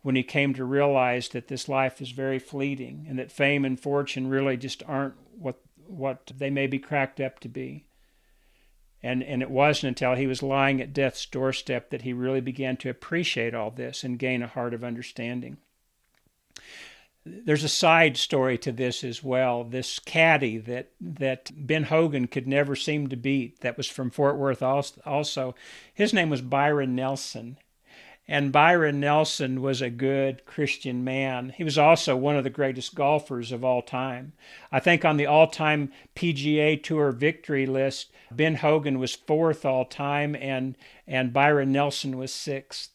when 0.02 0.16
he 0.16 0.24
came 0.24 0.56
to 0.56 0.66
realize 0.66 1.30
that 1.30 1.50
this 1.50 1.70
life 1.70 2.02
is 2.02 2.10
very 2.10 2.40
fleeting 2.40 3.06
and 3.08 3.20
that 3.20 3.32
fame 3.32 3.64
and 3.64 3.80
fortune 3.80 4.28
really 4.28 4.58
just 4.58 4.82
aren't 4.88 5.14
what 5.38 5.60
what 5.86 6.32
they 6.36 6.50
may 6.50 6.66
be 6.66 6.80
cracked 6.80 7.20
up 7.22 7.40
to 7.42 7.48
be. 7.48 7.86
And 9.04 9.22
and 9.22 9.44
it 9.44 9.52
wasn't 9.52 9.90
until 9.90 10.16
he 10.16 10.26
was 10.26 10.42
lying 10.42 10.82
at 10.82 10.94
death's 10.94 11.28
doorstep 11.28 11.92
that 11.92 12.02
he 12.02 12.12
really 12.12 12.42
began 12.42 12.76
to 12.78 12.90
appreciate 12.90 13.54
all 13.54 13.70
this 13.70 14.04
and 14.04 14.18
gain 14.18 14.42
a 14.42 14.48
heart 14.48 14.74
of 14.74 14.84
understanding. 14.84 15.58
There's 17.26 17.64
a 17.64 17.70
side 17.70 18.18
story 18.18 18.58
to 18.60 18.72
this 18.72 19.04
as 19.04 19.24
well. 19.24 19.64
This 19.64 19.98
caddy 19.98 20.58
that 20.60 20.92
that 21.02 21.52
Ben 21.56 21.86
Hogan 21.86 22.28
could 22.28 22.48
never 22.48 22.76
seem 22.76 23.08
to 23.08 23.16
beat, 23.16 23.62
that 23.62 23.78
was 23.78 23.88
from 23.88 24.12
Fort 24.12 24.38
Worth 24.38 24.62
also. 24.62 25.56
His 25.94 26.14
name 26.14 26.30
was 26.30 26.42
Byron 26.42 26.94
Nelson, 26.94 27.58
and 28.28 28.52
Byron 28.52 29.00
Nelson 29.00 29.62
was 29.62 29.82
a 29.82 29.90
good 29.90 30.46
Christian 30.46 31.04
man. 31.04 31.54
He 31.56 31.64
was 31.64 31.78
also 31.78 32.16
one 32.16 32.36
of 32.36 32.44
the 32.44 32.50
greatest 32.50 32.94
golfers 32.94 33.52
of 33.52 33.64
all 33.64 33.82
time. 33.82 34.34
I 34.72 34.80
think 34.80 35.06
on 35.06 35.18
the 35.18 35.28
all 35.28 35.48
time 35.48 35.92
PGA 36.16 36.82
Tour 36.82 37.12
victory 37.12 37.66
list, 37.66 38.12
Ben 38.32 38.56
Hogan 38.56 39.00
was 39.00 39.16
fourth 39.16 39.66
all 39.66 39.86
time 39.86 40.36
and, 40.36 40.76
and 41.08 41.34
Byron 41.34 41.72
Nelson 41.72 42.18
was 42.18 42.34
sixth. 42.34 42.95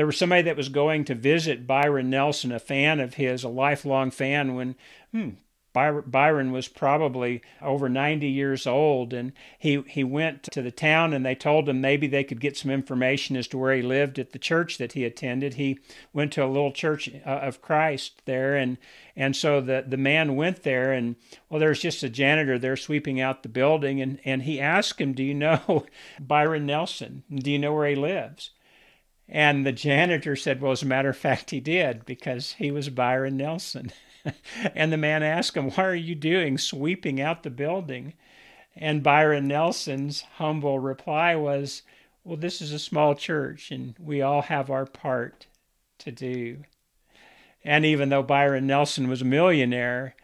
There 0.00 0.06
was 0.06 0.16
somebody 0.16 0.40
that 0.44 0.56
was 0.56 0.70
going 0.70 1.04
to 1.04 1.14
visit 1.14 1.66
Byron 1.66 2.08
Nelson, 2.08 2.52
a 2.52 2.58
fan 2.58 3.00
of 3.00 3.16
his, 3.16 3.44
a 3.44 3.50
lifelong 3.50 4.10
fan, 4.10 4.54
when 4.54 4.74
hmm, 5.12 5.32
Byron 5.74 6.52
was 6.52 6.68
probably 6.68 7.42
over 7.60 7.86
90 7.86 8.26
years 8.26 8.66
old, 8.66 9.12
and 9.12 9.34
he, 9.58 9.82
he 9.88 10.02
went 10.02 10.44
to 10.44 10.62
the 10.62 10.70
town 10.70 11.12
and 11.12 11.26
they 11.26 11.34
told 11.34 11.68
him 11.68 11.82
maybe 11.82 12.06
they 12.06 12.24
could 12.24 12.40
get 12.40 12.56
some 12.56 12.70
information 12.70 13.36
as 13.36 13.46
to 13.48 13.58
where 13.58 13.74
he 13.74 13.82
lived 13.82 14.18
at 14.18 14.32
the 14.32 14.38
church 14.38 14.78
that 14.78 14.94
he 14.94 15.04
attended. 15.04 15.52
He 15.52 15.78
went 16.14 16.32
to 16.32 16.44
a 16.46 16.48
little 16.48 16.72
church 16.72 17.10
uh, 17.26 17.28
of 17.28 17.60
Christ 17.60 18.22
there, 18.24 18.56
and, 18.56 18.78
and 19.14 19.36
so 19.36 19.60
the, 19.60 19.84
the 19.86 19.98
man 19.98 20.34
went 20.34 20.62
there, 20.62 20.94
and 20.94 21.16
well, 21.50 21.60
there's 21.60 21.80
just 21.80 22.02
a 22.02 22.08
janitor 22.08 22.58
there 22.58 22.78
sweeping 22.78 23.20
out 23.20 23.42
the 23.42 23.50
building, 23.50 24.00
and, 24.00 24.18
and 24.24 24.44
he 24.44 24.58
asked 24.58 24.98
him, 24.98 25.12
Do 25.12 25.22
you 25.22 25.34
know 25.34 25.84
Byron 26.18 26.64
Nelson? 26.64 27.22
Do 27.30 27.50
you 27.50 27.58
know 27.58 27.74
where 27.74 27.86
he 27.86 27.96
lives? 27.96 28.52
And 29.32 29.64
the 29.64 29.72
janitor 29.72 30.34
said, 30.34 30.60
Well, 30.60 30.72
as 30.72 30.82
a 30.82 30.86
matter 30.86 31.08
of 31.08 31.16
fact, 31.16 31.50
he 31.50 31.60
did, 31.60 32.04
because 32.04 32.54
he 32.54 32.72
was 32.72 32.88
Byron 32.88 33.36
Nelson. 33.36 33.92
and 34.74 34.92
the 34.92 34.96
man 34.96 35.22
asked 35.22 35.56
him, 35.56 35.70
What 35.70 35.78
are 35.78 35.94
you 35.94 36.16
doing 36.16 36.58
sweeping 36.58 37.20
out 37.20 37.44
the 37.44 37.50
building? 37.50 38.14
And 38.74 39.04
Byron 39.04 39.46
Nelson's 39.46 40.22
humble 40.36 40.80
reply 40.80 41.36
was, 41.36 41.82
Well, 42.24 42.36
this 42.36 42.60
is 42.60 42.72
a 42.72 42.78
small 42.78 43.14
church 43.14 43.70
and 43.70 43.94
we 44.00 44.20
all 44.20 44.42
have 44.42 44.68
our 44.68 44.86
part 44.86 45.46
to 45.98 46.10
do. 46.10 46.64
And 47.64 47.84
even 47.84 48.08
though 48.08 48.22
Byron 48.24 48.66
Nelson 48.66 49.08
was 49.08 49.22
a 49.22 49.26
millionaire, 49.26 50.16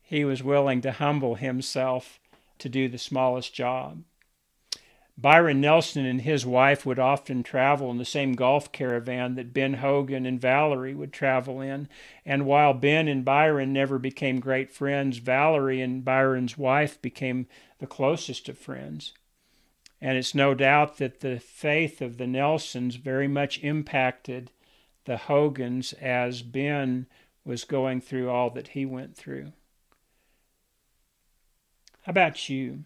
he 0.00 0.24
was 0.24 0.42
willing 0.42 0.80
to 0.82 0.92
humble 0.92 1.34
himself 1.34 2.18
to 2.58 2.68
do 2.70 2.88
the 2.88 2.98
smallest 2.98 3.52
job. 3.52 4.04
Byron 5.16 5.60
Nelson 5.60 6.04
and 6.04 6.22
his 6.22 6.44
wife 6.44 6.84
would 6.84 6.98
often 6.98 7.44
travel 7.44 7.90
in 7.90 7.98
the 7.98 8.04
same 8.04 8.32
golf 8.32 8.72
caravan 8.72 9.36
that 9.36 9.54
Ben 9.54 9.74
Hogan 9.74 10.26
and 10.26 10.40
Valerie 10.40 10.94
would 10.94 11.12
travel 11.12 11.60
in. 11.60 11.88
And 12.26 12.46
while 12.46 12.74
Ben 12.74 13.06
and 13.06 13.24
Byron 13.24 13.72
never 13.72 13.98
became 13.98 14.40
great 14.40 14.72
friends, 14.72 15.18
Valerie 15.18 15.80
and 15.80 16.04
Byron's 16.04 16.58
wife 16.58 17.00
became 17.00 17.46
the 17.78 17.86
closest 17.86 18.48
of 18.48 18.58
friends. 18.58 19.12
And 20.00 20.18
it's 20.18 20.34
no 20.34 20.52
doubt 20.52 20.98
that 20.98 21.20
the 21.20 21.38
faith 21.38 22.02
of 22.02 22.18
the 22.18 22.26
Nelsons 22.26 22.96
very 22.96 23.28
much 23.28 23.62
impacted 23.62 24.50
the 25.04 25.16
Hogans 25.16 25.92
as 25.94 26.42
Ben 26.42 27.06
was 27.44 27.64
going 27.64 28.00
through 28.00 28.30
all 28.30 28.50
that 28.50 28.68
he 28.68 28.84
went 28.84 29.16
through. 29.16 29.52
How 32.02 32.10
about 32.10 32.48
you? 32.48 32.84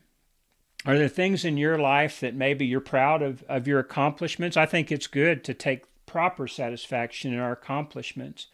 Are 0.87 0.97
there 0.97 1.09
things 1.09 1.45
in 1.45 1.57
your 1.57 1.79
life 1.79 2.21
that 2.21 2.35
maybe 2.35 2.65
you're 2.65 2.81
proud 2.81 3.21
of, 3.21 3.43
of 3.49 3.67
your 3.67 3.81
accomplishments? 3.81 4.57
I 4.57 4.67
think 4.67 4.91
it's 4.91 5.07
good 5.07 5.45
to 5.45 5.55
take 5.55 5.85
proper 6.07 6.47
satisfaction 6.47 7.33
in 7.33 7.39
our 7.39 7.53
accomplishments. 7.53 8.47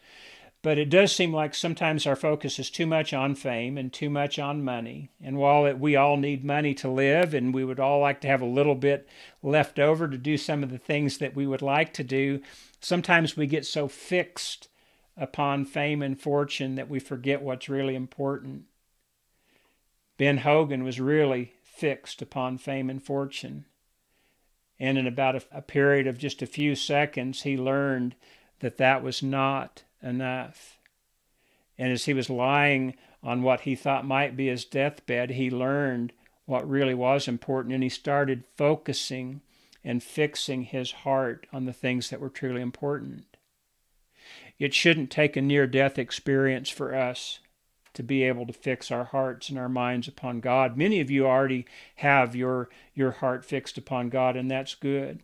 But 0.61 0.79
it 0.79 0.89
does 0.89 1.11
seem 1.11 1.31
like 1.31 1.53
sometimes 1.53 2.07
our 2.07 2.15
focus 2.15 2.57
is 2.57 2.71
too 2.71 2.87
much 2.87 3.13
on 3.13 3.35
fame 3.35 3.77
and 3.77 3.93
too 3.93 4.09
much 4.09 4.39
on 4.39 4.63
money. 4.63 5.11
And 5.21 5.37
while 5.37 5.67
it, 5.67 5.77
we 5.77 5.95
all 5.95 6.17
need 6.17 6.43
money 6.43 6.73
to 6.75 6.89
live 6.89 7.35
and 7.35 7.53
we 7.53 7.63
would 7.63 7.79
all 7.79 7.99
like 7.99 8.19
to 8.21 8.27
have 8.27 8.41
a 8.41 8.47
little 8.47 8.73
bit 8.73 9.07
left 9.43 9.77
over 9.77 10.07
to 10.07 10.17
do 10.17 10.37
some 10.37 10.63
of 10.63 10.71
the 10.71 10.79
things 10.79 11.19
that 11.19 11.35
we 11.35 11.45
would 11.45 11.61
like 11.61 11.93
to 11.93 12.03
do, 12.03 12.41
sometimes 12.81 13.37
we 13.37 13.45
get 13.45 13.65
so 13.67 13.87
fixed 13.87 14.67
upon 15.15 15.65
fame 15.65 16.01
and 16.01 16.19
fortune 16.19 16.73
that 16.75 16.89
we 16.89 16.99
forget 16.99 17.43
what's 17.43 17.69
really 17.69 17.93
important. 17.93 18.63
Ben 20.17 20.39
Hogan 20.39 20.83
was 20.83 20.99
really 20.99 21.53
fixed 21.75 22.21
upon 22.21 22.57
fame 22.57 22.89
and 22.89 23.03
fortune. 23.03 23.65
And 24.79 24.97
in 24.97 25.07
about 25.07 25.35
a, 25.35 25.41
a 25.51 25.61
period 25.61 26.07
of 26.07 26.17
just 26.17 26.41
a 26.41 26.47
few 26.47 26.75
seconds, 26.75 27.43
he 27.43 27.57
learned 27.57 28.15
that 28.59 28.77
that 28.77 29.03
was 29.03 29.21
not 29.21 29.83
enough. 30.01 30.79
And 31.77 31.91
as 31.91 32.05
he 32.05 32.13
was 32.13 32.29
lying 32.29 32.95
on 33.23 33.41
what 33.41 33.61
he 33.61 33.75
thought 33.75 34.05
might 34.05 34.37
be 34.37 34.47
his 34.47 34.65
deathbed, 34.65 35.31
he 35.31 35.49
learned 35.49 36.13
what 36.45 36.69
really 36.69 36.93
was 36.93 37.27
important 37.27 37.73
and 37.73 37.83
he 37.83 37.89
started 37.89 38.43
focusing 38.55 39.41
and 39.83 40.01
fixing 40.01 40.63
his 40.63 40.91
heart 40.91 41.47
on 41.51 41.65
the 41.65 41.73
things 41.73 42.09
that 42.09 42.19
were 42.19 42.29
truly 42.29 42.61
important. 42.61 43.25
It 44.57 44.73
shouldn't 44.73 45.11
take 45.11 45.35
a 45.35 45.41
near 45.41 45.67
death 45.67 45.99
experience 45.99 46.69
for 46.69 46.95
us 46.95 47.39
to 47.95 48.03
be 48.03 48.23
able 48.23 48.45
to 48.45 48.53
fix 48.53 48.91
our 48.91 49.05
hearts 49.05 49.49
and 49.49 49.57
our 49.57 49.69
minds 49.69 50.07
upon 50.07 50.39
God. 50.39 50.77
Many 50.77 50.99
of 50.99 51.09
you 51.09 51.25
already 51.25 51.65
have 51.95 52.35
your 52.35 52.69
your 52.93 53.11
heart 53.11 53.43
fixed 53.43 53.77
upon 53.77 54.09
God 54.09 54.35
and 54.35 54.49
that's 54.49 54.75
good. 54.75 55.21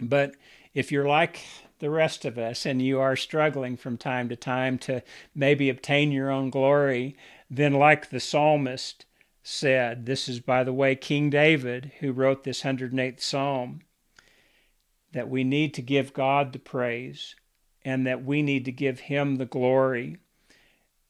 But 0.00 0.34
if 0.72 0.90
you're 0.90 1.08
like 1.08 1.40
the 1.80 1.90
rest 1.90 2.24
of 2.24 2.38
us 2.38 2.64
and 2.64 2.80
you 2.80 3.00
are 3.00 3.16
struggling 3.16 3.76
from 3.76 3.96
time 3.96 4.28
to 4.28 4.36
time 4.36 4.78
to 4.78 5.02
maybe 5.34 5.68
obtain 5.68 6.12
your 6.12 6.30
own 6.30 6.50
glory, 6.50 7.16
then 7.50 7.72
like 7.72 8.10
the 8.10 8.20
psalmist 8.20 9.04
said, 9.42 10.06
this 10.06 10.28
is 10.28 10.40
by 10.40 10.62
the 10.62 10.72
way 10.72 10.94
King 10.94 11.30
David 11.30 11.92
who 12.00 12.12
wrote 12.12 12.44
this 12.44 12.62
108th 12.62 13.20
psalm 13.20 13.80
that 15.12 15.28
we 15.28 15.42
need 15.42 15.74
to 15.74 15.82
give 15.82 16.12
God 16.12 16.52
the 16.52 16.58
praise 16.58 17.34
and 17.84 18.06
that 18.06 18.24
we 18.24 18.42
need 18.42 18.64
to 18.66 18.72
give 18.72 19.00
him 19.00 19.36
the 19.36 19.46
glory 19.46 20.18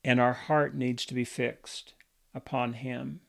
and 0.04 0.20
our 0.20 0.32
heart 0.32 0.74
needs 0.74 1.04
to 1.06 1.14
be 1.14 1.24
fixed 1.24 1.94
upon 2.34 2.74
Him. 2.74 3.20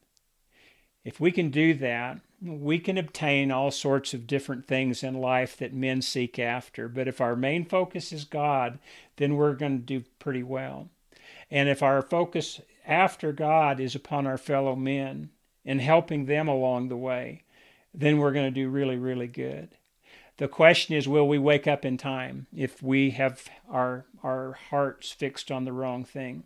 If 1.03 1.19
we 1.19 1.31
can 1.31 1.49
do 1.49 1.73
that, 1.75 2.19
we 2.41 2.79
can 2.79 2.97
obtain 2.97 3.51
all 3.51 3.71
sorts 3.71 4.13
of 4.13 4.27
different 4.27 4.67
things 4.67 5.03
in 5.03 5.15
life 5.15 5.57
that 5.57 5.73
men 5.73 6.01
seek 6.01 6.39
after. 6.39 6.87
But 6.87 7.07
if 7.07 7.21
our 7.21 7.35
main 7.35 7.65
focus 7.65 8.11
is 8.11 8.23
God, 8.23 8.79
then 9.17 9.35
we're 9.35 9.53
going 9.53 9.79
to 9.79 9.83
do 9.83 10.03
pretty 10.19 10.43
well. 10.43 10.89
And 11.49 11.69
if 11.69 11.83
our 11.83 12.01
focus 12.01 12.61
after 12.85 13.31
God 13.31 13.79
is 13.79 13.95
upon 13.95 14.25
our 14.25 14.37
fellow 14.37 14.75
men 14.75 15.29
and 15.65 15.81
helping 15.81 16.25
them 16.25 16.47
along 16.47 16.89
the 16.89 16.97
way, 16.97 17.43
then 17.93 18.17
we're 18.17 18.31
going 18.31 18.51
to 18.51 18.51
do 18.51 18.69
really, 18.69 18.97
really 18.97 19.27
good. 19.27 19.69
The 20.37 20.47
question 20.47 20.95
is, 20.95 21.07
will 21.07 21.27
we 21.27 21.37
wake 21.37 21.67
up 21.67 21.85
in 21.85 21.97
time 21.97 22.47
if 22.55 22.81
we 22.81 23.11
have 23.11 23.47
our, 23.69 24.05
our 24.23 24.53
hearts 24.69 25.11
fixed 25.11 25.51
on 25.51 25.65
the 25.65 25.73
wrong 25.73 26.03
thing? 26.03 26.43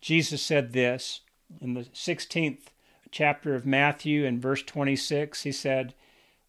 Jesus 0.00 0.42
said 0.42 0.72
this 0.72 1.20
in 1.60 1.74
the 1.74 1.82
16th 1.82 2.66
chapter 3.10 3.54
of 3.54 3.66
Matthew 3.66 4.24
in 4.24 4.40
verse 4.40 4.62
26. 4.62 5.42
He 5.42 5.52
said, 5.52 5.94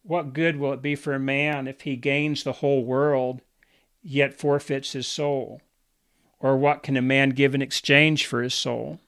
What 0.02 0.32
good 0.32 0.56
will 0.56 0.72
it 0.72 0.82
be 0.82 0.94
for 0.94 1.14
a 1.14 1.20
man 1.20 1.66
if 1.66 1.82
he 1.82 1.96
gains 1.96 2.42
the 2.42 2.54
whole 2.54 2.84
world 2.84 3.42
yet 4.02 4.34
forfeits 4.34 4.92
his 4.92 5.06
soul? 5.06 5.60
Or 6.38 6.56
what 6.56 6.82
can 6.82 6.96
a 6.96 7.02
man 7.02 7.30
give 7.30 7.54
in 7.54 7.62
exchange 7.62 8.26
for 8.26 8.42
his 8.42 8.54
soul? 8.54 9.00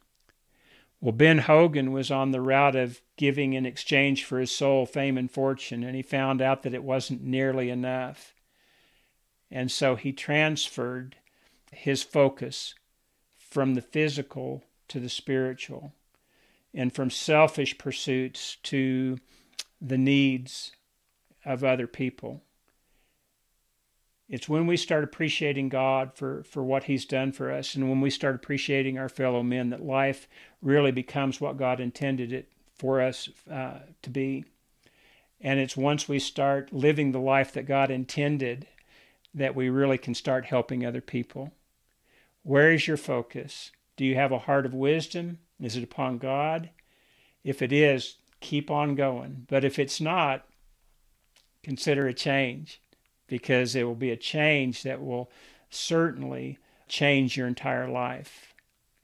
Well, 1.01 1.13
Ben 1.13 1.39
Hogan 1.39 1.91
was 1.93 2.11
on 2.11 2.31
the 2.31 2.41
route 2.41 2.77
of 2.77 3.01
giving 3.17 3.55
in 3.55 3.67
exchange 3.67 4.25
for 4.25 4.39
his 4.39 4.55
soul 4.55 4.87
fame 4.87 5.19
and 5.19 5.31
fortune, 5.31 5.83
and 5.83 5.97
he 5.97 6.03
found 6.03 6.41
out 6.41 6.63
that 6.63 6.75
it 6.75 6.85
wasn't 6.85 7.25
nearly 7.25 7.71
enough. 7.71 8.35
And 9.51 9.71
so 9.71 9.97
he 9.97 10.13
transferred 10.13 11.17
his 11.73 12.03
focus 12.03 12.75
from 13.53 13.75
the 13.75 13.83
physical 13.83 14.65
to 14.89 14.99
the 14.99 15.11
spiritual, 15.11 15.93
and 16.73 16.95
from 16.95 17.11
selfish 17.11 17.77
pursuits 17.77 18.57
to 18.63 19.19
the 19.79 19.99
needs 19.99 20.73
of 21.45 21.63
other 21.63 21.87
people. 21.87 22.41
It's 24.27 24.49
when 24.49 24.67
we 24.67 24.79
start 24.79 25.05
appreciating 25.05 25.69
God 25.69 26.15
for, 26.15 26.43
for 26.45 26.63
what 26.63 26.85
He's 26.85 27.05
done 27.05 27.33
for 27.33 27.53
us 27.53 27.75
and 27.75 27.91
when 27.91 28.01
we 28.01 28.09
start 28.09 28.35
appreciating 28.35 28.97
our 28.97 29.11
fellow 29.11 29.43
men 29.43 29.69
that 29.69 29.85
life 29.85 30.27
really 30.63 30.93
becomes 30.93 31.39
what 31.39 31.59
God 31.59 31.79
intended 31.79 32.33
it 32.33 32.51
for 32.75 33.03
us 33.03 33.29
uh, 33.51 33.81
to 34.01 34.09
be. 34.09 34.47
And 35.43 35.61
it's 35.61 35.77
once 35.77 36.09
we 36.09 36.19
start 36.19 36.73
living 36.73 37.13
the 37.13 37.21
life 37.21 37.53
that 37.53 37.67
God 37.67 37.91
intended 37.91 38.67
that 39.35 39.55
we 39.55 39.69
really 39.69 39.99
can 39.99 40.15
start 40.15 40.47
helping 40.47 40.87
other 40.87 41.03
people. 41.03 41.53
Where 42.43 42.73
is 42.73 42.87
your 42.89 42.97
focus? 42.97 43.71
Do 43.97 44.05
you 44.05 44.15
have 44.17 44.33
a 44.33 44.41
heart 44.41 44.67
of 44.67 44.75
wisdom? 44.75 45.39
Is 45.61 45.77
it 45.77 45.85
upon 45.85 46.19
God? 46.19 46.71
If 47.45 47.63
it 47.63 47.73
is, 47.73 48.17
keep 48.41 48.71
on 48.71 48.95
going. 48.95 49.47
But 49.49 49.65
if 49.65 49.79
it's 49.79 50.01
not, 50.01 50.45
consider 51.63 52.07
a 52.07 52.15
change 52.15 52.81
because 53.27 53.75
it 53.75 53.85
will 53.85 53.95
be 53.95 54.11
a 54.11 54.17
change 54.17 54.83
that 54.83 55.03
will 55.03 55.31
certainly 55.71 56.59
change 56.89 57.37
your 57.37 57.47
entire 57.47 57.89
life. 57.89 58.55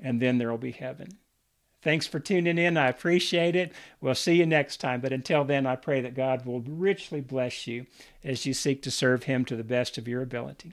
And 0.00 0.20
then 0.20 0.38
there 0.38 0.50
will 0.50 0.58
be 0.58 0.72
heaven. 0.72 1.18
Thanks 1.80 2.06
for 2.06 2.18
tuning 2.18 2.58
in. 2.58 2.76
I 2.76 2.88
appreciate 2.88 3.54
it. 3.54 3.72
We'll 4.00 4.14
see 4.16 4.34
you 4.34 4.46
next 4.46 4.78
time. 4.78 5.00
But 5.00 5.12
until 5.12 5.44
then, 5.44 5.64
I 5.64 5.76
pray 5.76 6.00
that 6.00 6.14
God 6.14 6.44
will 6.44 6.60
richly 6.60 7.20
bless 7.20 7.66
you 7.66 7.86
as 8.24 8.44
you 8.44 8.52
seek 8.52 8.82
to 8.82 8.90
serve 8.90 9.24
Him 9.24 9.44
to 9.44 9.56
the 9.56 9.64
best 9.64 9.96
of 9.96 10.08
your 10.08 10.22
ability. 10.22 10.66